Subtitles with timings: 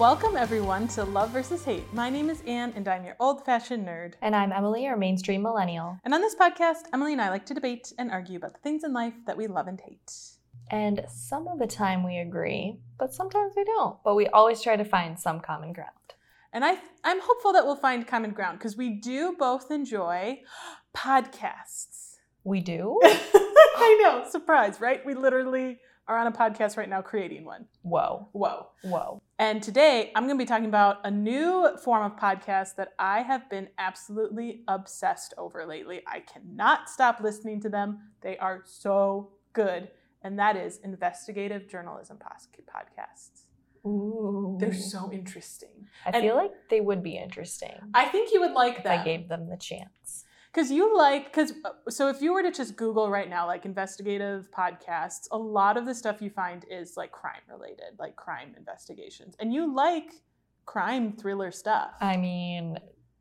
[0.00, 1.92] welcome everyone to Love versus Hate.
[1.92, 4.14] My name is Anne, and I'm your old fashioned nerd.
[4.22, 5.98] And I'm Emily, your mainstream millennial.
[6.06, 8.82] And on this podcast, Emily and I like to debate and argue about the things
[8.82, 10.10] in life that we love and hate.
[10.70, 14.02] And some of the time we agree, but sometimes we don't.
[14.02, 15.90] But we always try to find some common ground.
[16.50, 20.40] And I, I'm hopeful that we'll find common ground because we do both enjoy
[20.96, 22.14] podcasts.
[22.42, 22.98] We do?
[23.04, 25.04] I know, surprise, right?
[25.04, 25.78] We literally
[26.10, 27.66] are on a podcast right now creating one.
[27.82, 28.26] Whoa.
[28.32, 28.66] Whoa.
[28.82, 29.22] Whoa.
[29.38, 33.22] And today I'm going to be talking about a new form of podcast that I
[33.22, 36.02] have been absolutely obsessed over lately.
[36.08, 39.88] I cannot stop listening to them, they are so good.
[40.22, 43.42] And that is investigative journalism podcasts.
[43.86, 44.58] Ooh.
[44.60, 45.86] They're so interesting.
[46.04, 49.00] I and- feel like they would be interesting I think you would like if that.
[49.00, 50.24] I gave them the chance.
[50.52, 51.52] Because you like, because
[51.88, 55.86] so if you were to just Google right now, like investigative podcasts, a lot of
[55.86, 59.36] the stuff you find is like crime related, like crime investigations.
[59.38, 60.10] And you like
[60.66, 61.92] crime thriller stuff.
[62.00, 62.78] I mean,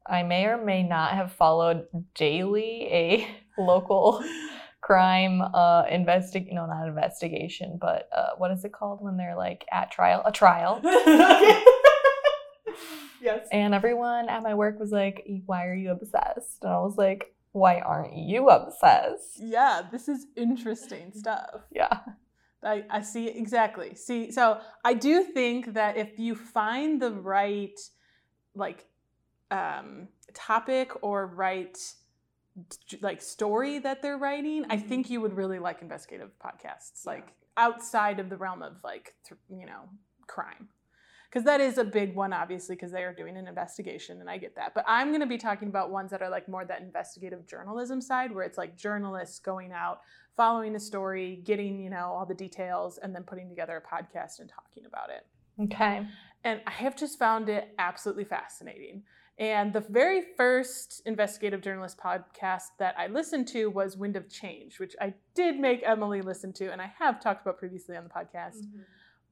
[0.07, 4.23] I may or may not have followed daily a local
[4.81, 9.65] crime uh investig no not investigation but uh what is it called when they're like
[9.73, 10.79] at trial a trial
[13.21, 13.47] yes.
[13.51, 17.33] and everyone at my work was like why are you obsessed and i was like
[17.51, 21.61] why aren't you obsessed Yeah, this is interesting stuff.
[21.71, 21.99] yeah
[22.61, 23.95] I, I see exactly.
[23.95, 27.79] See, so I do think that if you find the right
[28.53, 28.85] like
[29.49, 31.77] um topic or right
[33.01, 38.19] like story that they're writing, I think you would really like investigative podcasts, like outside
[38.19, 39.87] of the realm of like th- you know
[40.27, 40.67] crime,
[41.29, 44.37] because that is a big one, obviously, because they are doing an investigation, and I
[44.37, 44.73] get that.
[44.73, 48.01] But I'm going to be talking about ones that are like more that investigative journalism
[48.01, 50.01] side, where it's like journalists going out,
[50.35, 54.39] following a story, getting you know all the details, and then putting together a podcast
[54.39, 55.25] and talking about it
[55.61, 56.07] okay
[56.43, 59.03] and I have just found it absolutely fascinating.
[59.37, 64.79] And the very first investigative journalist podcast that I listened to was Wind of Change,
[64.79, 68.09] which I did make Emily listen to, and I have talked about previously on the
[68.09, 68.57] podcast.
[68.57, 68.79] Mm-hmm.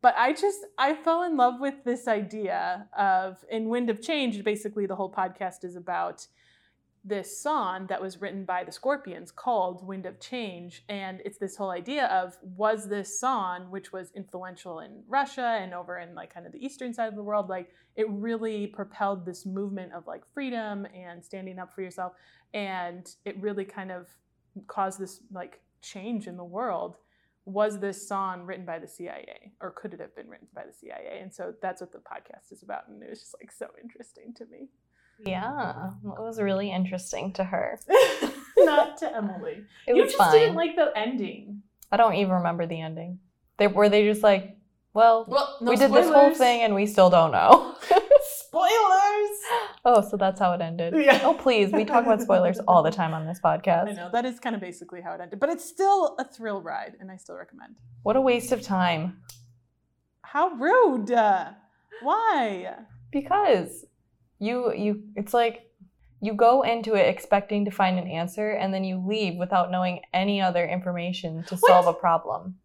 [0.02, 4.44] But I just I fell in love with this idea of in Wind of Change.
[4.44, 6.28] Basically, the whole podcast is about
[7.08, 10.84] this song that was written by the Scorpions called Wind of Change.
[10.90, 15.74] And it's this whole idea of was this song, which was influential in Russia and
[15.74, 19.26] over in like kind of the eastern side of the world, like it really propelled
[19.26, 22.14] this movement of like freedom and standing up for yourself.
[22.54, 24.08] And it really kind of
[24.68, 26.98] caused this like change in the world.
[27.48, 30.74] Was this song written by the CIA or could it have been written by the
[30.74, 31.20] CIA?
[31.22, 32.88] And so that's what the podcast is about.
[32.90, 34.68] And it was just like so interesting to me.
[35.26, 37.80] yeah it was really interesting to her
[38.58, 39.64] Not to Emily.
[39.88, 41.64] it you was just fine didn't like the ending.
[41.92, 43.18] i don't even remember the ending
[43.58, 44.58] they were they just like
[44.94, 47.77] well Well, no we did this whole thing and we still don't know Spoilers.
[49.86, 50.94] Oh, so that's how it ended.
[50.98, 51.22] Yeah.
[51.24, 51.72] Oh, please.
[51.72, 53.90] We talk about spoilers all the time on this podcast.
[53.90, 56.62] I know that is kind of basically how it ended, but it's still a thrill
[56.62, 57.76] ride, and I still recommend.
[58.04, 59.22] What a waste of time.
[60.22, 61.12] How rude!
[61.12, 61.52] Uh,
[62.02, 62.76] Why?
[63.12, 63.86] Because
[64.40, 65.72] you you it's like
[66.22, 70.02] you go into it expecting to find an answer and then you leave without knowing
[70.14, 71.70] any other information to What?
[71.70, 72.58] solve a problem.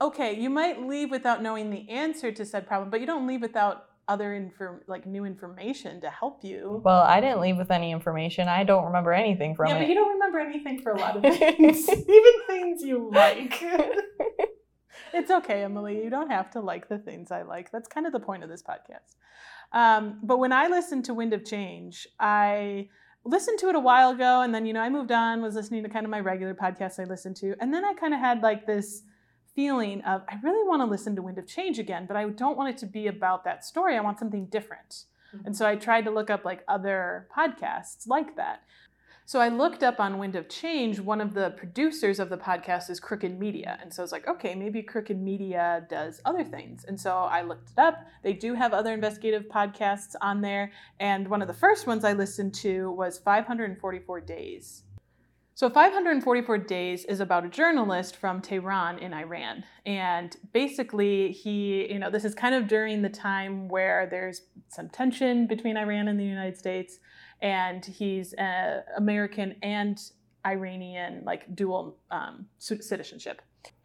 [0.00, 3.40] Okay, you might leave without knowing the answer to said problem, but you don't leave
[3.40, 6.80] without other inform like new information to help you.
[6.84, 8.48] Well, I didn't leave with any information.
[8.48, 9.88] I don't remember anything from yeah, but it.
[9.88, 13.62] you don't remember anything for a lot of things, even things you like.
[15.12, 16.02] it's okay, Emily.
[16.02, 17.72] You don't have to like the things I like.
[17.72, 19.16] That's kind of the point of this podcast.
[19.72, 22.88] Um, but when I listened to Wind of Change, I
[23.24, 25.82] listened to it a while ago, and then you know I moved on, was listening
[25.82, 28.42] to kind of my regular podcasts I listened to, and then I kind of had
[28.42, 29.02] like this
[29.56, 32.56] feeling of I really want to listen to Wind of Change again, but I don't
[32.56, 33.96] want it to be about that story.
[33.96, 35.04] I want something different.
[35.32, 35.52] And mm-hmm.
[35.54, 38.62] so I tried to look up like other podcasts like that.
[39.28, 42.88] So I looked up on Wind of Change, one of the producers of the podcast
[42.90, 43.76] is Crooked Media.
[43.82, 46.84] And so I was like, okay, maybe Crooked Media does other things.
[46.84, 48.06] And so I looked it up.
[48.22, 50.70] They do have other investigative podcasts on there.
[51.00, 54.84] And one of the first ones I listened to was 544 Days.
[55.56, 59.64] So 544 Days is about a journalist from Tehran in Iran.
[59.86, 64.90] And basically, he, you know, this is kind of during the time where there's some
[64.90, 66.98] tension between Iran and the United States.
[67.40, 69.98] And he's uh, American and
[70.44, 73.40] Iranian, like dual um, citizenship.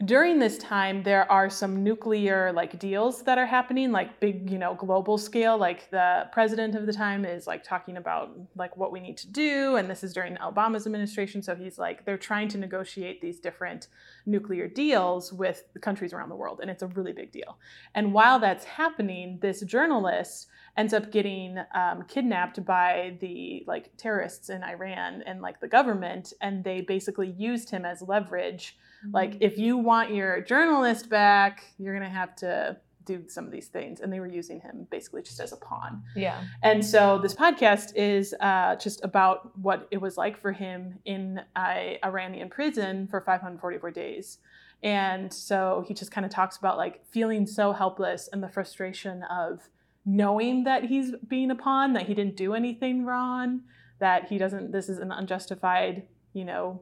[0.06, 4.58] During this time there are some nuclear like deals that are happening like big you
[4.58, 5.58] know global scale.
[5.58, 9.28] Like the president of the time is like talking about like what we need to
[9.28, 11.42] do and this is during obama's administration.
[11.42, 13.88] So he's like they're trying to negotiate these different
[14.26, 17.58] nuclear deals with countries around the world and it's a really big deal.
[17.94, 24.50] And while that's happening this journalist ends up getting um, kidnapped by the like terrorists
[24.50, 28.78] in iran and like the government and they basically used him as leverage
[29.12, 33.52] like, if you want your journalist back, you're going to have to do some of
[33.52, 34.00] these things.
[34.00, 36.04] And they were using him basically just as a pawn.
[36.16, 36.44] Yeah.
[36.62, 41.42] And so this podcast is uh, just about what it was like for him in
[41.58, 44.40] a Iranian prison for 544 days.
[44.84, 49.24] And so he just kind of talks about like feeling so helpless and the frustration
[49.24, 49.70] of
[50.06, 53.62] knowing that he's being a pawn, that he didn't do anything wrong,
[54.00, 56.04] that he doesn't, this is an unjustified,
[56.34, 56.82] you know,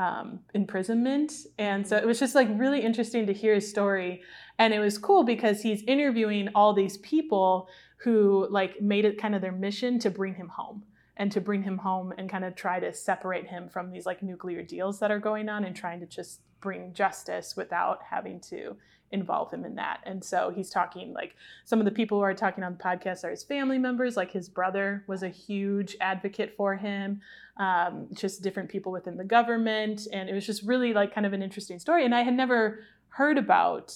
[0.00, 1.32] um, imprisonment.
[1.58, 4.22] And so it was just like really interesting to hear his story.
[4.58, 7.68] And it was cool because he's interviewing all these people
[7.98, 10.84] who like made it kind of their mission to bring him home
[11.18, 14.22] and to bring him home and kind of try to separate him from these like
[14.22, 18.74] nuclear deals that are going on and trying to just bring justice without having to
[19.12, 20.00] involve him in that.
[20.04, 21.34] And so he's talking like
[21.64, 24.30] some of the people who are talking on the podcast are his family members, like
[24.30, 27.20] his brother was a huge advocate for him,
[27.56, 30.06] um, just different people within the government.
[30.12, 32.04] And it was just really like kind of an interesting story.
[32.04, 33.94] And I had never heard about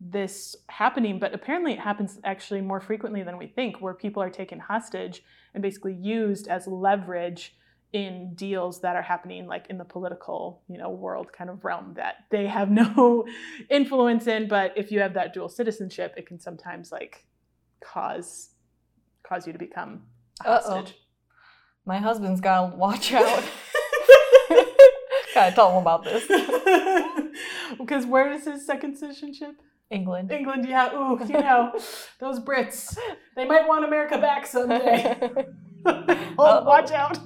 [0.00, 4.30] this happening, but apparently it happens actually more frequently than we think, where people are
[4.30, 5.22] taken hostage
[5.54, 7.54] and basically used as leverage
[7.92, 11.92] in deals that are happening like in the political you know world kind of realm
[11.94, 13.26] that they have no
[13.70, 17.26] influence in but if you have that dual citizenship it can sometimes like
[17.84, 18.50] cause
[19.22, 20.02] cause you to become
[20.40, 20.94] a hostage.
[21.84, 23.44] My husband's gotta watch out.
[25.34, 26.24] gotta tell him about this.
[27.78, 29.54] because where is his second citizenship
[29.90, 30.30] England.
[30.32, 31.72] england yeah ooh you know
[32.18, 32.96] those brits
[33.36, 35.18] they might want america back someday
[35.86, 37.18] oh watch out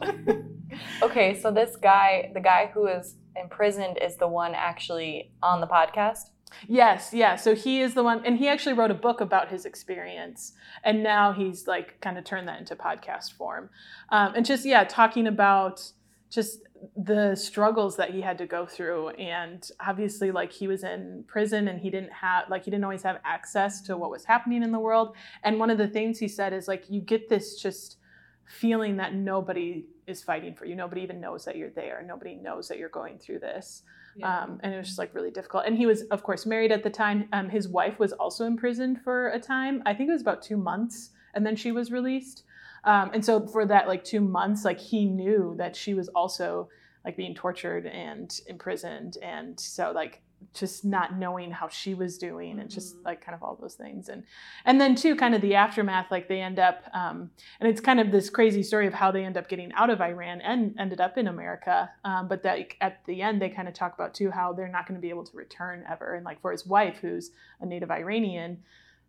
[1.03, 5.67] okay, so this guy, the guy who is imprisoned, is the one actually on the
[5.67, 6.31] podcast.
[6.69, 7.37] Yes, yeah.
[7.37, 10.53] So he is the one, and he actually wrote a book about his experience,
[10.85, 13.69] and now he's like kind of turned that into podcast form,
[14.11, 15.83] um, and just yeah, talking about
[16.31, 16.61] just
[16.97, 21.69] the struggles that he had to go through, and obviously like he was in prison
[21.69, 24.73] and he didn't have like he didn't always have access to what was happening in
[24.73, 27.99] the world, and one of the things he said is like you get this just
[28.47, 32.69] feeling that nobody is fighting for you, nobody even knows that you're there, nobody knows
[32.69, 33.83] that you're going through this.
[34.23, 35.65] Um, and it was just like really difficult.
[35.67, 37.29] And he was, of course, married at the time.
[37.33, 39.83] Um, his wife was also imprisoned for a time.
[39.85, 42.45] I think it was about two months, and then she was released.
[42.85, 46.69] Um, and so for that like two months, like he knew that she was also
[47.05, 50.23] like being tortured and imprisoned, and so like
[50.53, 53.05] just not knowing how she was doing and just Mhm.
[53.05, 54.23] like kind of all those things and
[54.65, 57.31] and then too kind of the aftermath like they end up um,
[57.61, 60.01] and it's kind of this crazy story of how they end up getting out of
[60.01, 63.75] iran and ended up in america um, but that at the end they kind of
[63.75, 66.41] talk about too how they're not going to be able to return ever and like
[66.41, 67.31] for his wife who's
[67.61, 68.63] a native iranian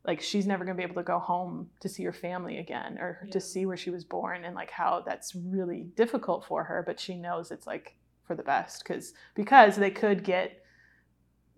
[0.05, 2.97] like she's never going to be able to go home to see her family again
[2.99, 3.31] or Yeah.
[3.31, 6.99] to see where she was born and like how that's really difficult for her but
[6.99, 10.63] she knows it's like for the best because because they could get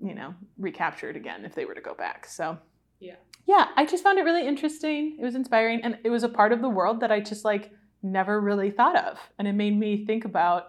[0.01, 2.57] you know recaptured again if they were to go back so
[3.00, 3.16] Yeah.
[3.46, 6.51] yeah i just found it really interesting it was inspiring and it was a part
[6.51, 10.06] of the world that i just like never really thought of and it made me
[10.06, 10.68] think about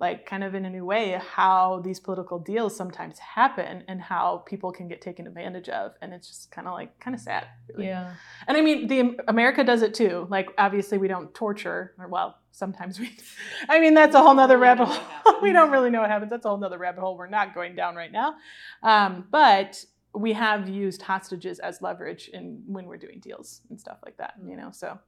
[0.00, 4.44] like kind of in a new way how these political deals sometimes happen and how
[4.46, 7.46] people can get taken advantage of and it's just kind of like kind of sad
[7.68, 7.86] really.
[7.86, 8.12] Yeah.
[8.46, 12.36] and i mean the america does it too like obviously we don't torture or well
[12.58, 13.16] sometimes we
[13.68, 15.40] i mean that's a whole nother rabbit hole.
[15.42, 16.30] we don't really know what happens.
[16.30, 17.16] That's a whole nother rabbit hole.
[17.16, 18.34] We're not going down right now.
[18.82, 19.84] Um, but
[20.14, 24.34] we have used hostages as leverage in when we're doing deals and stuff like that
[24.44, 24.98] you know so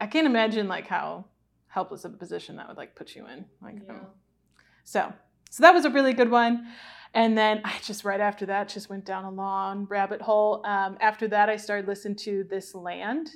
[0.00, 1.24] i can't imagine like how
[1.66, 4.06] helpless of a position that would like put you in like um,
[4.84, 5.12] so
[5.50, 6.66] so that was a really good one.
[7.14, 10.64] And then i just right after that just went down a long rabbit hole.
[10.64, 13.30] Um, after that i started listening to this land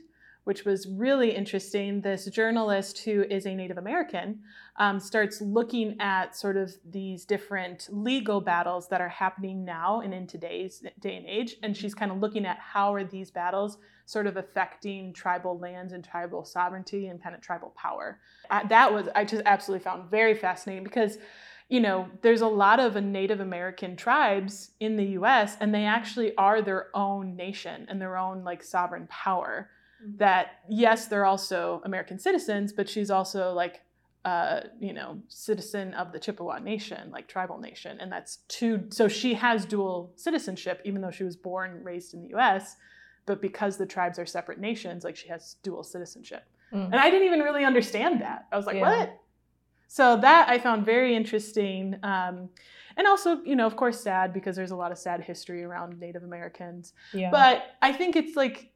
[0.47, 4.39] which was really interesting this journalist who is a native american
[4.77, 10.15] um, starts looking at sort of these different legal battles that are happening now and
[10.15, 13.79] in today's day and age and she's kind of looking at how are these battles
[14.07, 18.21] sort of affecting tribal lands and tribal sovereignty and kind of tribal power.
[18.51, 21.19] Uh, that was i just absolutely found very fascinating because
[21.69, 26.35] you know there's a lot of native american tribes in the us and they actually
[26.37, 29.69] are their own nation and their own like sovereign power
[30.17, 33.83] that yes they're also american citizens but she's also like
[34.27, 38.83] uh, you know, citizen of the Chippewa Nation, like tribal nation, and that's two.
[38.91, 42.75] So she has dual citizenship, even though she was born raised in the U.S.
[43.25, 46.43] But because the tribes are separate nations, like she has dual citizenship.
[46.73, 46.87] Mm.
[46.87, 48.47] And I didn't even really understand that.
[48.51, 48.99] I was like, Yeah.
[48.99, 49.19] what?
[49.87, 51.97] So that I found very interesting.
[52.03, 52.49] Um,
[52.97, 56.01] and also, you know, of course, sad because there's a lot of sad history around
[56.01, 56.95] Native Americans.
[57.13, 57.31] Yeah.
[57.31, 58.73] But I think it's like,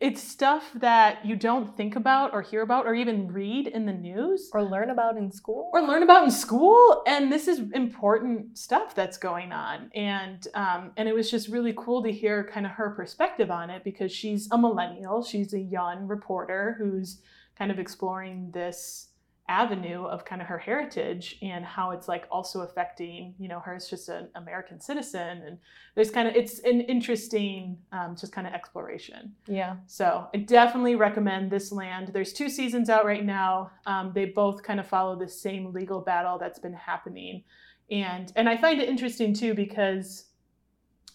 [0.00, 3.92] it's stuff that you don't think about or hear about or even read in the
[3.92, 5.70] news or learn about in school.
[5.72, 7.02] or learn about in school.
[7.06, 9.90] And this is important stuff that's going on.
[9.94, 13.70] And um, and it was just really cool to hear kind of her perspective on
[13.70, 15.24] it because she's a millennial.
[15.24, 17.18] She's a young reporter who's
[17.58, 19.08] kind of exploring this
[19.60, 23.74] avenue of kind of her heritage and how it's like also affecting you know her
[23.74, 25.58] as just an american citizen and
[25.94, 29.76] there's kind of it's an interesting um, just kind of exploration yeah.
[29.86, 32.08] so I definitely recommend this land.
[32.08, 33.70] There's two seasons out right now.
[33.86, 37.44] Um, they both kind of follow the same legal battle that's been happening,
[37.90, 40.26] and and I find it interesting too because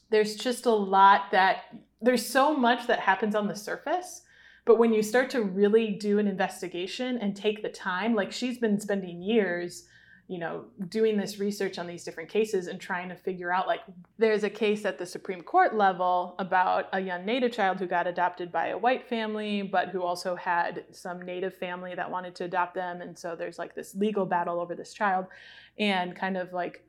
[0.09, 1.65] there's just a lot that
[2.01, 4.21] there's so much that happens on the surface.
[4.67, 8.57] But when you start to really do an investigation and take the time, like she's
[8.57, 9.85] been spending years,
[10.27, 13.79] you know, doing this research on these different cases and trying to figure out like
[14.17, 18.07] there's a case at the Supreme Court level about a young Native child who got
[18.07, 22.43] adopted by a white family, but who also had some Native family that wanted to
[22.43, 23.01] adopt them.
[23.01, 25.27] And so there's like this legal battle over this child.
[25.79, 26.83] And kind of like,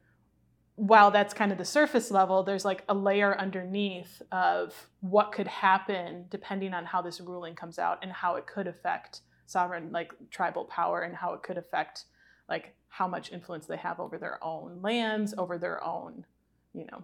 [0.79, 5.49] while that's kind of the surface level, there's like a layer underneath of what could
[5.49, 10.13] happen depending on how this ruling comes out and how it could affect sovereign, like
[10.31, 12.05] tribal power, and how it could affect
[12.49, 16.25] like how much influence they have over their own lands, over their own,
[16.73, 17.03] you know,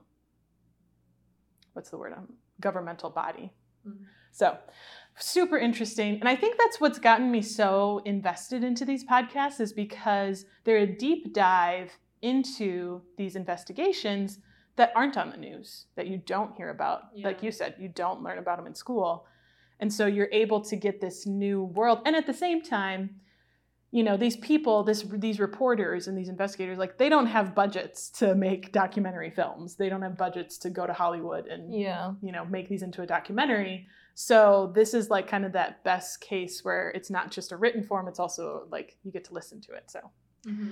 [1.73, 2.13] what's the word?
[2.13, 3.53] Um, governmental body.
[3.85, 4.05] Mhm.
[4.31, 4.57] So,
[5.19, 6.21] super interesting.
[6.21, 10.79] And I think that's what's gotten me so invested into these podcasts is because they're
[10.79, 14.39] a deep dive into these investigations
[14.77, 17.03] that aren't on the news, that you don't hear about.
[17.23, 19.27] Like you said, you don't learn about them in school.
[19.79, 22.01] And so you're able to get this new world.
[22.07, 23.21] And at the same time,
[23.93, 28.11] you know, these people, this these reporters and these investigators, like they don't have budgets
[28.19, 29.77] to make documentary films.
[29.77, 32.15] They don't have budgets to go to Hollywood and Yeah.
[32.21, 36.21] you know make these into a documentary so this is like kind of that best
[36.21, 39.61] case where it's not just a written form it's also like you get to listen
[39.61, 39.99] to it so
[40.47, 40.69] mm-hmm.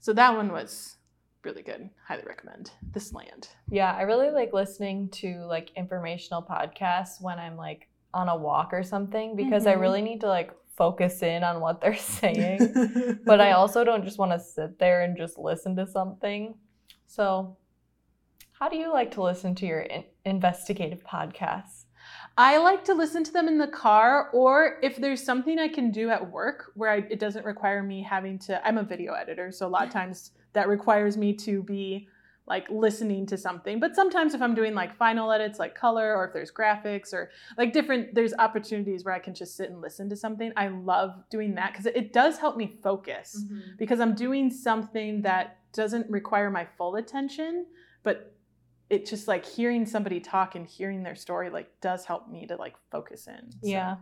[0.00, 0.96] So that one was
[1.44, 7.20] really good highly recommend this land Yeah, I really like listening to like informational podcasts
[7.20, 9.80] when I'm like on a walk or something because I Mhm.
[9.80, 13.20] really need to like focus in on what they're saying.
[13.24, 16.54] but I also don't just want to sit there and just listen to something.
[17.06, 17.56] So,
[18.58, 21.79] how do you like to listen to your in- investigative podcasts?
[22.36, 25.90] I like to listen to them in the car, or if there's something I can
[25.90, 28.66] do at work where I, it doesn't require me having to.
[28.66, 32.08] I'm a video editor, so a lot of times that requires me to be
[32.46, 33.78] like listening to something.
[33.78, 37.30] But sometimes if I'm doing like final edits, like color, or if there's graphics, or
[37.56, 40.52] like different, there's opportunities where I can just sit and listen to something.
[40.56, 43.76] I love doing that because it, it does help me focus mm-hmm.
[43.78, 47.66] because I'm doing something that doesn't require my full attention,
[48.02, 48.34] but
[48.90, 52.56] it just like hearing somebody talk and hearing their story like does help me to
[52.56, 53.52] like focus in.
[53.52, 53.96] So, Yeah.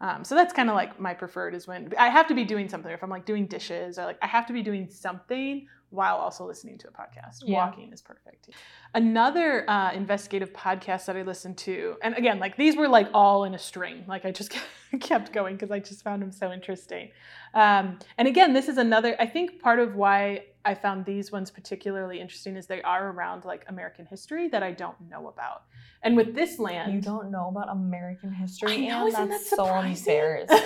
[0.00, 2.68] Um, so that's kind of like my preferred is when I have to be doing
[2.68, 2.90] something.
[2.90, 6.44] If I'm like doing dishes or like I have to be doing something while also
[6.44, 7.38] listening to a podcast.
[7.44, 7.64] Yeah.
[7.64, 8.50] Walking is perfect.
[8.94, 13.44] Another uh, investigative podcast that I listened to, and again, like these were like all
[13.44, 14.04] in a string.
[14.08, 14.54] Like I just
[15.00, 17.10] kept going because I just found them so interesting.
[17.54, 19.14] Um, and again, this is another.
[19.20, 23.44] I think part of why I found these ones particularly interesting is they are around
[23.44, 25.62] like American history that I don't know about.
[26.02, 29.56] And with this land, You don't know about American history, know, and isn't that's that
[29.56, 30.58] so embarrassing.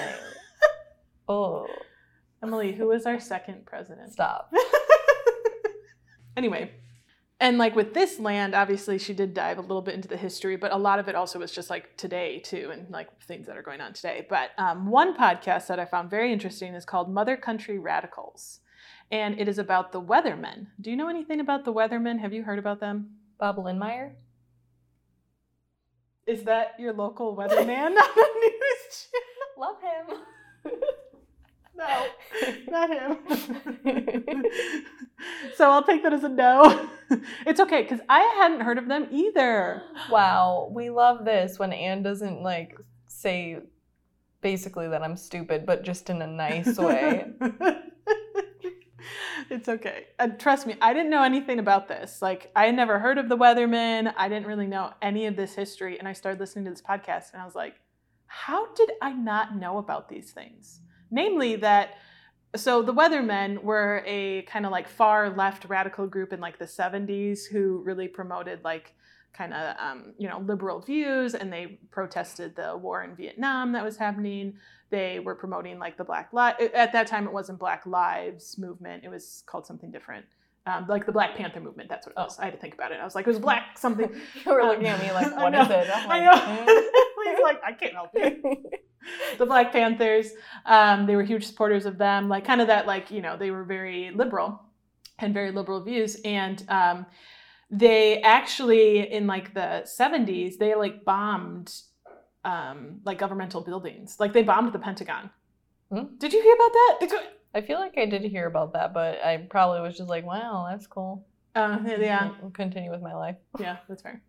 [1.28, 1.66] oh,
[2.42, 4.12] Emily, who was our second president?
[4.12, 4.52] stop.
[6.36, 6.70] anyway,
[7.40, 10.56] and like with this land, obviously she did dive a little bit into the history,
[10.56, 13.56] but a lot of it also was just like today too, and like things that
[13.56, 14.26] are going on today.
[14.28, 18.60] But um, one podcast that I found very interesting is called Mother Country Radicals,
[19.10, 20.66] and it is about the Weathermen.
[20.80, 22.20] Do you know anything about the Weathermen?
[22.20, 23.10] Have you heard about them?
[23.38, 24.12] Bob Lindmeyer?
[26.26, 29.56] Is that your local weatherman on the news channel?
[29.56, 30.18] Love him.
[31.74, 32.06] No,
[32.68, 33.16] not him.
[35.56, 36.90] so I'll take that as a no.
[37.46, 39.82] It's okay because I hadn't heard of them either.
[40.10, 43.60] wow, we love this when Anne doesn't like say
[44.42, 47.32] basically that I'm stupid, but just in a nice way.
[49.50, 50.06] it's okay.
[50.18, 52.22] Uh, trust me, I didn't know anything about this.
[52.22, 54.12] Like, I had never heard of the Weathermen.
[54.16, 55.98] I didn't really know any of this history.
[55.98, 57.74] And I started listening to this podcast and I was like,
[58.26, 60.80] how did I not know about these things?
[61.10, 61.94] Namely, that
[62.56, 66.64] so the Weathermen were a kind of like far left radical group in like the
[66.64, 68.94] 70s who really promoted like
[69.32, 73.84] kind of um, you know liberal views and they protested the war in Vietnam that
[73.84, 74.54] was happening.
[74.90, 79.04] They were promoting like the Black Li- at that time it wasn't Black Lives movement.
[79.04, 80.24] It was called something different.
[80.66, 82.38] Um, like the Black Panther movement, that's what it was.
[82.38, 82.98] I had to think about it.
[83.00, 84.10] I was like, it was black something.
[84.44, 85.90] you were looking at me like, I what is it?
[85.94, 86.82] I'm I like, know.
[87.30, 88.64] He's like, I can't help you.
[89.38, 90.30] the Black Panthers.
[90.66, 93.50] Um, they were huge supporters of them, like kind of that, like you know, they
[93.50, 94.60] were very liberal
[95.18, 97.06] and very liberal views, and um,
[97.70, 101.72] they actually in like the '70s they like bombed
[102.44, 105.30] um, like governmental buildings, like they bombed the Pentagon.
[105.90, 106.16] Hmm?
[106.18, 107.08] Did you hear about that?
[107.10, 110.24] Go- I feel like I did hear about that, but I probably was just like,
[110.24, 111.26] wow, that's cool.
[111.54, 113.36] Uh, yeah, I'll continue with my life.
[113.58, 114.22] yeah, that's fair.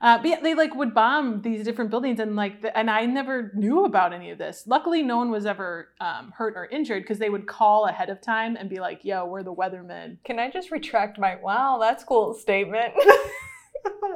[0.00, 3.06] Uh, but yeah, they like would bomb these different buildings, and like, the, and I
[3.06, 4.64] never knew about any of this.
[4.66, 8.20] Luckily, no one was ever um, hurt or injured because they would call ahead of
[8.20, 12.02] time and be like, "Yo, we're the weathermen." Can I just retract my wow, that's
[12.02, 12.94] cool statement?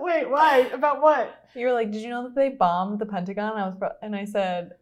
[0.06, 0.58] Wait, why?
[0.72, 1.42] About what?
[1.54, 3.56] you were like, did you know that they bombed the Pentagon?
[3.56, 4.72] I was, pro- and I said,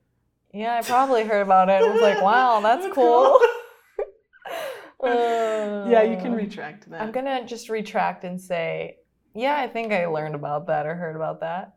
[0.52, 1.82] yeah, I probably heard about it.
[1.82, 3.40] I was like, wow, that's cool.
[5.04, 7.00] yeah, you can Uh, retract that.
[7.00, 8.98] I'm gonna just retract and say,
[9.34, 11.74] yeah, I think I learned about that or heard about that,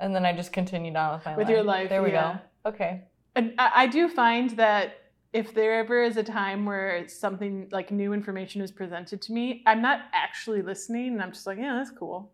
[0.00, 1.54] and then I just continued on with my With life.
[1.54, 2.38] your life, There we yeah.
[2.64, 2.70] go.
[2.70, 3.02] Okay.
[3.34, 4.94] And I, I do find that
[5.32, 9.62] if there ever is a time where something like new information is presented to me,
[9.66, 12.32] I'm not actually listening, and I'm just like, yeah, that's cool.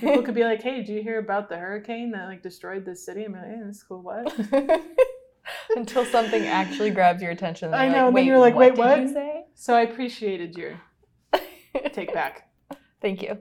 [0.00, 3.04] People could be like, hey, did you hear about the hurricane that like destroyed this
[3.04, 3.24] city?
[3.24, 4.02] I'm like, hey, that's cool.
[4.02, 4.34] What?
[5.76, 7.72] Until something actually grabs your attention.
[7.72, 9.44] I know, Like, and then you're like, what "Wait, what?" you say?
[9.54, 10.80] So I appreciated your
[11.92, 12.50] take back.
[13.00, 13.38] Thank you.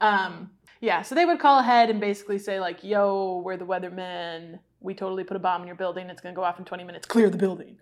[0.00, 0.50] Um,
[0.80, 4.58] yeah, so they would call ahead and basically say like, "Yo, we're the weathermen.
[4.80, 6.08] We totally put a bomb in your building.
[6.10, 7.06] It's gonna go off in 20 minutes.
[7.06, 7.78] Clear the building."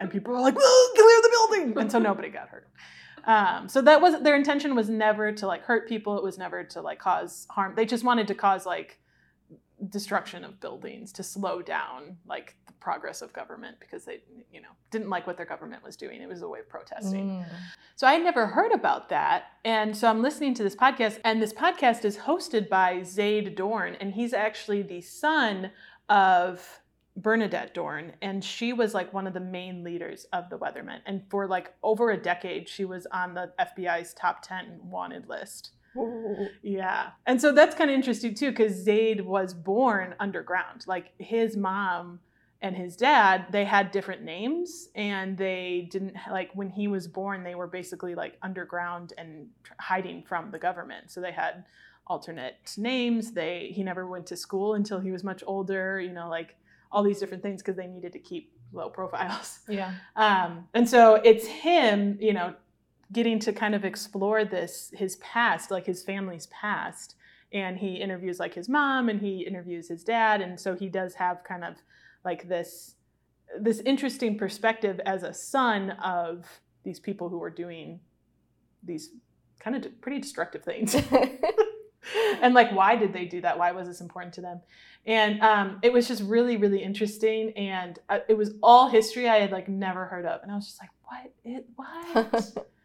[0.00, 2.68] And people were like, "Clear the building!" And so nobody got hurt.
[3.28, 6.16] Um, so that was their intention was never to like hurt people.
[6.16, 7.74] It was never to like cause harm.
[7.76, 8.98] They just wanted to cause like
[9.90, 14.20] destruction of buildings to slow down like the progress of government because they
[14.50, 16.22] you know didn't like what their government was doing.
[16.22, 17.28] It was a way of protesting.
[17.28, 17.46] Mm.
[17.96, 19.44] So I had never heard about that.
[19.62, 23.96] And so I'm listening to this podcast, and this podcast is hosted by Zayd Dohrn,
[24.00, 25.70] and he's actually the son
[26.08, 26.80] of
[27.18, 28.12] Bernardine Dohrn.
[28.22, 31.00] And she was like one of the main leaders of the Weathermen.
[31.06, 35.72] And for like over a decade, she was on the FBI's top 10 wanted list.
[36.62, 37.10] Yeah.
[37.26, 40.84] And so that's kind of interesting too, because Zayd was born underground.
[40.86, 42.20] Like his mom
[42.62, 47.42] and his dad, they had different names and they didn't, like when he was born,
[47.42, 49.48] they were basically like underground and
[49.80, 51.10] hiding from the government.
[51.10, 51.64] So they had
[52.06, 53.32] alternate names.
[53.32, 56.54] They, he never went to school until he was much older, you know, like
[56.90, 59.60] all these different things because they needed to keep low profiles.
[59.68, 59.94] Yeah.
[60.16, 62.54] Um, and so it's him, you know,
[63.12, 67.14] getting to kind of explore this, his past, like his family's past.
[67.50, 70.42] And he interviews like his mom and he interviews his dad.
[70.42, 71.76] And so he does have kind of
[72.24, 72.96] like this
[73.58, 76.44] this interesting perspective as a son of
[76.84, 78.00] these people who are doing
[78.82, 79.10] these
[79.58, 80.94] kind of pretty destructive things
[82.42, 83.58] and like why did they do that?
[83.58, 84.60] Why was this important to them?
[85.06, 89.36] And um, it was just really really interesting and uh, it was all history i
[89.36, 90.42] had like never heard of.
[90.42, 91.32] And i was just like what?
[91.44, 92.66] It what?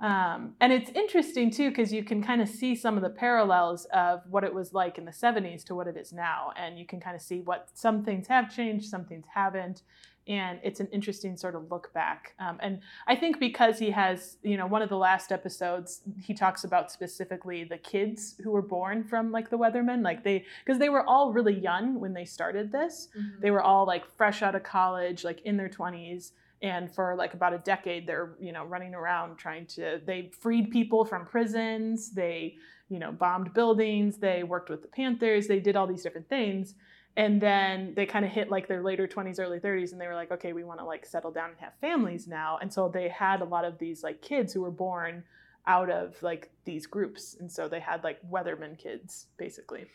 [0.00, 3.84] Um, and it's interesting too because you can kind of see some of the parallels
[3.92, 6.86] of what it was like in the 70s to what it is now and you
[6.86, 9.82] can kind of see what some things have changed some things haven't
[10.30, 12.34] and it's an interesting sort of look back.
[12.38, 16.32] Um, and i think because he has you know one of the last episodes he
[16.32, 20.78] talks about specifically the kids who were born from like the weathermen like they because
[20.78, 23.08] they were all really young when they started this.
[23.40, 27.34] They were all like fresh out of college like in their 20s and for like
[27.34, 32.12] about a decade they're you know running around trying to they freed people from prisons.
[32.12, 32.56] They
[32.88, 34.18] you know bombed buildings.
[34.18, 35.48] They worked with the panthers.
[35.48, 36.74] They did all these different things
[37.16, 40.14] and then they kind of hit like their later 20s early 30s and they were
[40.14, 42.58] like okay we want to like settle down and have families now.
[42.60, 45.24] And so they had a lot of these like kids who were born
[45.66, 47.36] out of like these groups.
[47.38, 49.86] And so they had like weatherman kids basically.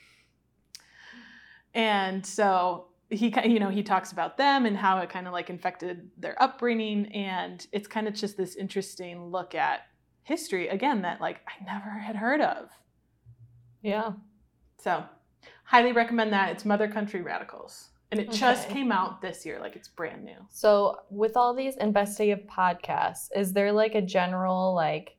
[1.74, 5.50] And so he you know he talks about them and how it kind of like
[5.50, 7.08] infected their upbringing.
[7.14, 9.82] And it's kind of just this interesting look at
[10.24, 12.70] history again that like i never had heard of.
[13.82, 14.14] Yeah.
[14.80, 15.04] so
[15.66, 16.52] highly recommend that.
[16.52, 17.90] It's mother country radicals.
[18.12, 20.38] And it just came out this year like it's brand new.
[20.50, 25.18] So, with all these investigative podcasts, is there like a general like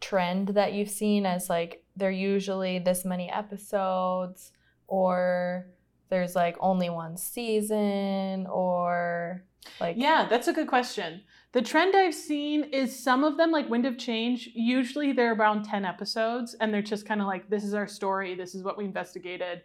[0.00, 4.52] trend that you've seen as like they're usually this many episodes
[4.88, 5.68] or
[6.10, 9.44] there's like only one season or
[9.80, 11.22] like Yeah, that's a good question.
[11.52, 15.64] The trend I've seen is some of them, like Wind of Change, usually they're around
[15.64, 18.78] 10 episodes and they're just kind of like, this is our story, this is what
[18.78, 19.62] we investigated,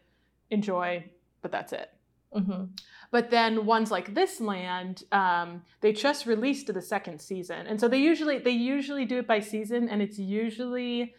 [0.51, 1.05] enjoy,
[1.41, 1.91] but that's it.
[2.33, 2.65] hmm
[3.09, 7.87] But then ones like This Land, um, they just released the second season, and so
[7.87, 11.15] they usually they usually do it by season, and it's usually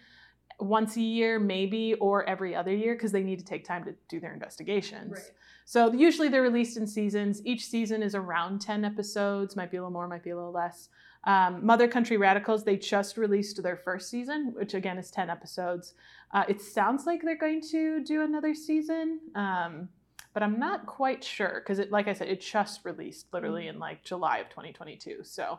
[0.61, 3.94] once a year, maybe, or every other year, because they need to take time to
[4.09, 5.12] do their investigations.
[5.12, 5.31] Right.
[5.64, 7.42] So usually they're released in seasons.
[7.44, 10.53] Each season is around ten episodes, might be a little more, might be a little
[10.53, 10.88] less.
[11.25, 15.94] Um, Mother Country Radicals, they just released their first season, which again is 10 episodes.
[16.33, 19.88] Uh, it sounds like they're going to do another season, um,
[20.33, 23.79] but I'm not quite sure because, it, like I said, it just released literally in
[23.79, 25.21] like July of 2022.
[25.25, 25.59] So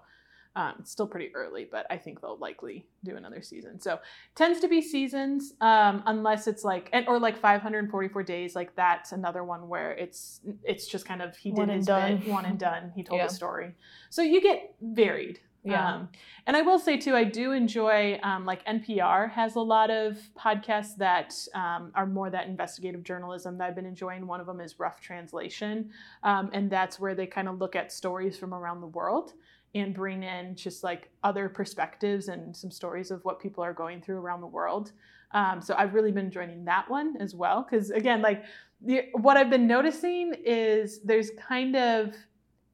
[0.55, 3.79] um, it's still pretty early, but I think they'll likely do another season.
[3.79, 3.99] So
[4.35, 8.55] tends to be seasons, um, unless it's like and, or like 544 days.
[8.55, 11.85] Like that's another one where it's it's just kind of he did One and his
[11.85, 12.17] done.
[12.17, 12.91] bit, one and done.
[12.95, 13.25] He told Yeah.
[13.27, 13.75] a story.
[14.09, 15.39] So you get varied.
[15.63, 15.95] Yeah.
[15.95, 16.09] Um,
[16.47, 20.17] and I will say too, I do enjoy um, like NPR has a lot of
[20.37, 24.25] podcasts that um, are more that investigative journalism that I've been enjoying.
[24.25, 25.91] One of them is Rough Translation,
[26.23, 29.33] um, and that's where they kind of look at stories from around the world
[29.75, 34.01] and bring in just like other perspectives and some stories of what people are going
[34.01, 34.91] through around the world.
[35.31, 38.43] Um, so I've really been enjoying that one as well because again, like
[38.81, 42.15] the, what I've been noticing is there's kind of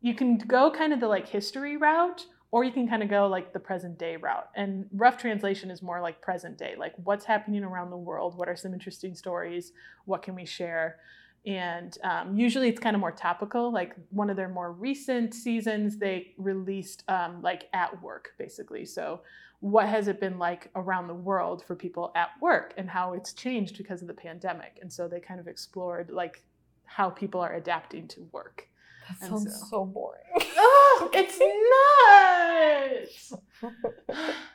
[0.01, 3.27] you can go kind of the like history route or you can kind of go
[3.27, 4.47] like the present day route.
[4.55, 8.37] And rough translation is more like present day like what's happening around the world?
[8.37, 9.73] What are some interesting stories?
[10.05, 10.97] What can we share
[11.45, 15.97] and um, usually it's kind of more topical like one of their more recent seasons
[15.97, 18.85] they released um, like at work basically.
[18.85, 19.21] So
[19.59, 23.33] what has it been like around the world for people at work and how it's
[23.33, 24.79] changed because of the pandemic?
[24.81, 26.43] And so they kind of explored like
[26.85, 28.67] how people are adapting to work.
[29.09, 30.23] That And sounds so- so boring.
[30.57, 31.39] oh it's
[33.31, 33.33] nuts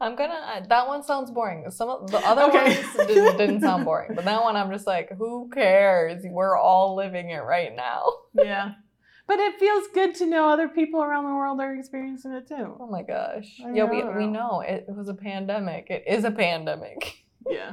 [0.00, 0.34] I'm gonna.
[0.34, 1.70] uh, That one sounds boring.
[1.70, 2.74] Some of the other Okay.
[2.82, 6.22] ones didn't, didn't sound boring, but that one I'm just like, who cares?
[6.28, 8.02] We're all living it right now.
[8.34, 8.72] yeah
[9.26, 12.76] but it feels good to know other people around the world are experiencing it too
[12.78, 13.58] Oh my gosh.
[13.64, 14.12] I Yeah, we know.
[14.18, 15.86] we know it, it was a pandemic.
[15.88, 17.24] It is a pandemic.
[17.48, 17.72] yeah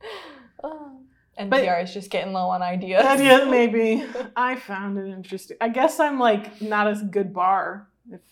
[0.64, 1.00] Oh.
[1.38, 3.20] NPR But- is just getting low on ideas.
[3.20, 4.02] yeah maybe
[4.36, 8.22] i found it interesting i guess i'm like not as good bar if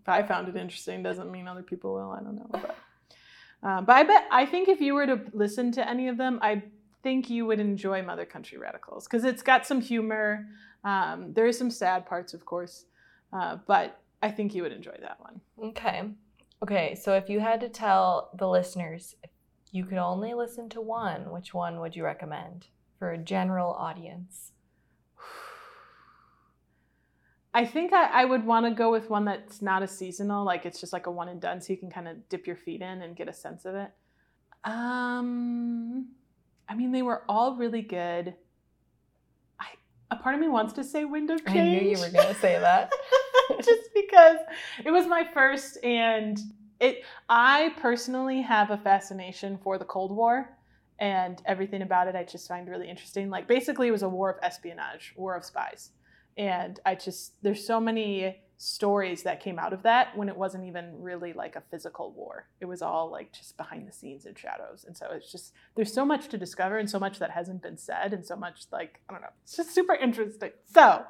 [0.00, 2.10] if I found it interesting, doesn't mean other people will.
[2.10, 2.48] I don't know.
[2.50, 2.76] But,
[3.62, 6.38] um, but I bet I think if you were to listen to any of them,
[6.42, 6.62] I
[7.02, 10.46] think you would enjoy Mother Country Radicals because it's got some humor.
[10.84, 12.86] Um, there is some sad parts, of course,
[13.32, 15.40] uh, but I think you would enjoy that one.
[15.70, 16.10] okay.
[16.60, 19.14] Okay, so if you had to tell the listeners
[19.70, 22.66] you could only listen to one, which one would you recommend
[22.98, 24.50] for a general audience?
[27.54, 30.66] I think I, I would want to go with one that's not a seasonal, like
[30.66, 32.82] it's just like a one and done, so you can kind of dip your feet
[32.82, 33.90] in and get a sense of it.
[34.64, 36.08] Um,
[36.68, 38.34] I mean, they were all really good.
[39.58, 39.66] I
[40.10, 41.58] a part of me wants to say Wind of Change.
[41.58, 42.92] I knew you were gonna say that.
[43.62, 44.38] just because
[44.84, 46.38] it was my first, and
[46.80, 47.02] it.
[47.30, 50.54] I personally have a fascination for the Cold War.
[51.00, 53.30] And everything about it, I just find really interesting.
[53.30, 55.92] Like, basically, it was a war of espionage, war of spies
[56.38, 60.64] and i just there's so many stories that came out of that when it wasn't
[60.64, 62.48] even really like a physical war.
[62.60, 64.84] It was all like just behind the scenes and shadows.
[64.84, 67.78] And so it's just there's so much to discover and so much that hasn't been
[67.78, 70.50] said and so much like i don't know it's just super interesting.
[70.66, 71.04] So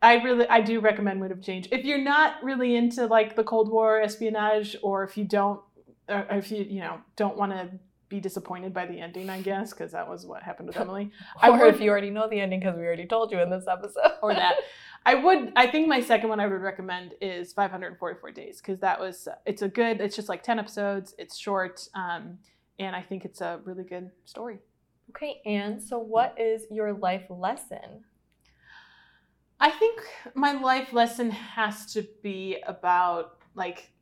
[0.00, 1.68] i really i do recommend wind of change.
[1.72, 5.60] If you're not really into like the cold war espionage or if you don't
[6.08, 7.70] or if you you know don't want to
[8.08, 11.48] be disappointed by the ending i guess because that was what happened with emily I
[11.50, 13.64] or would- if you already know the ending because we already told you in this
[13.68, 14.12] episode.
[14.22, 14.56] or that.
[15.04, 15.52] I would.
[15.54, 19.28] I think my second one I would recommend is 544 Days because that was.
[19.44, 20.00] It's a good.
[20.00, 21.14] It's just like 10 episodes.
[21.16, 22.38] It's short, um,
[22.80, 24.58] and I think it's a really good story.
[25.10, 28.02] Okay, Anne, so what is your life lesson?
[29.60, 30.00] I think
[30.34, 33.92] my life lesson has to be about like.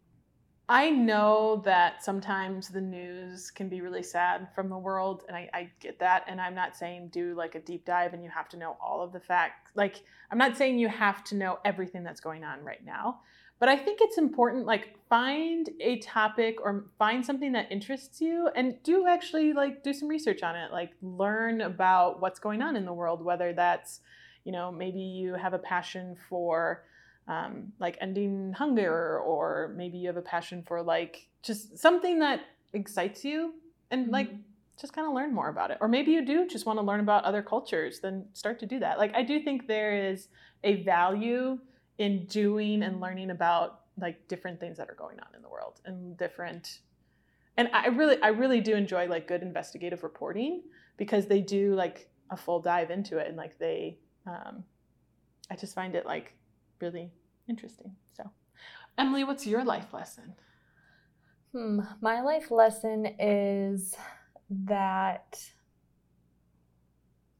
[0.68, 5.50] I know that sometimes the news can be really sad from the world, and I,
[5.52, 6.24] I get that.
[6.26, 9.02] And I'm not saying do like a deep dive and you have to know all
[9.02, 9.72] of the facts.
[9.74, 13.20] Like, I'm not saying you have to know everything that's going on right now.
[13.60, 18.48] But I think it's important, like, find a topic or find something that interests you
[18.56, 20.72] and do actually, like, do some research on it.
[20.72, 24.00] Like, learn about what's going on in the world, whether that's,
[24.44, 26.84] you know, maybe you have a passion for
[27.28, 32.40] um, like ending hunger, or maybe you have a passion for like just something that
[32.72, 33.54] excites you,
[33.90, 34.30] and like
[34.80, 35.78] just kind of learn more about it.
[35.80, 38.78] Or maybe you do just want to learn about other cultures, then start to do
[38.80, 38.98] that.
[38.98, 40.28] Like I do think there is
[40.64, 41.58] a value
[41.98, 45.80] in doing and learning about like different things that are going on in the world
[45.84, 46.80] and different
[47.56, 50.62] and I really I really do enjoy like good investigative reporting
[50.96, 54.64] because they do like a full dive into it and like they um
[55.50, 56.34] I just find it like
[56.84, 57.10] really
[57.48, 57.96] interesting.
[58.12, 58.30] So
[58.98, 60.34] Emily, what's your life lesson?
[61.52, 61.80] Hmm.
[62.00, 63.96] My life lesson is
[64.50, 65.42] that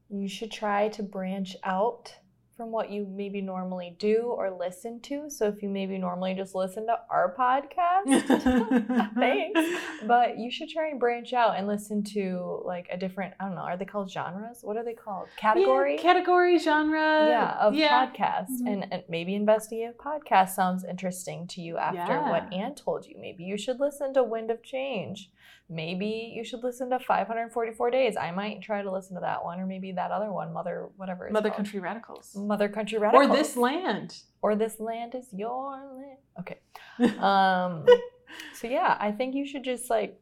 [0.09, 2.15] you should try to branch out
[2.55, 5.29] from what you maybe normally do or listen to.
[5.29, 9.59] So if you maybe normally just listen to our podcast, thanks.
[10.05, 13.55] But you should try and branch out and listen to like a different, I don't
[13.55, 14.59] know, are they called genres?
[14.61, 15.27] What are they called?
[15.37, 15.95] Category?
[15.95, 17.27] Yeah, category, genre.
[17.27, 18.05] yeah, of yeah.
[18.07, 18.49] podcast.
[18.61, 18.71] Mhm.
[18.71, 23.15] And, and maybe investigative podcast sounds interesting to you after what Anne told you.
[23.19, 25.31] Maybe you should listen to Wind of Change.
[25.69, 28.17] Maybe you should listen to 544 Days.
[28.17, 31.25] I might try to listen to that one, or maybe that other one, Mother, whatever.
[31.25, 31.57] It's Mother called.
[31.57, 32.35] Country Radicals.
[32.35, 33.29] Mother Country Radicals.
[33.29, 34.17] Or This Land.
[34.41, 36.17] Or this land is your land.
[36.39, 36.59] Okay.
[37.19, 37.85] Um,
[38.53, 40.19] so yeah, I think you should just like.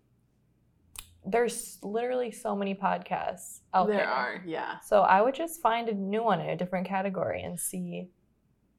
[1.26, 3.98] There's literally so many podcasts out there.
[3.98, 4.80] there are, yeah.
[4.80, 8.10] So I would just find a new one in a different category and see.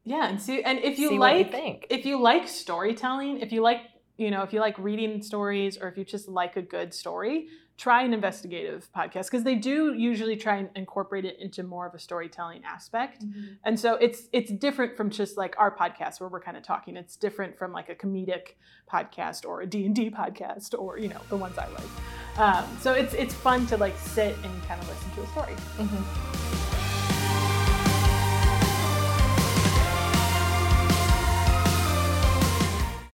[0.05, 1.87] Yeah, and see and if you like you think.
[1.89, 3.81] if you like storytelling, if you like,
[4.17, 7.49] you know, if you like reading stories or if you just like a good story,
[7.77, 11.95] try an investigative podcast because they do usually try and incorporate it into more of
[11.95, 13.25] a storytelling aspect.
[13.65, 16.97] And so it's it's different from just like our podcast where we're kind of talking.
[16.97, 18.55] It's different from like a comedic
[18.93, 22.39] podcast or a D&D podcast or, you know, the ones I like.
[22.39, 25.55] Um, so it's it's fun to like sit and kind of listen to a story.
[25.79, 26.74] Mhm.